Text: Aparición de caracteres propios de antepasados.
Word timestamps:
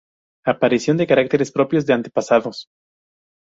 Aparición 0.47 0.97
de 0.97 1.05
caracteres 1.05 1.51
propios 1.51 1.85
de 1.85 1.93
antepasados. 1.93 2.65